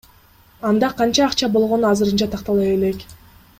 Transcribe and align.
Анда 0.69 0.89
канча 1.01 1.27
акча 1.27 1.51
болгону 1.59 1.89
азырынча 1.91 2.29
тактала 2.37 2.67
элек. 2.73 3.07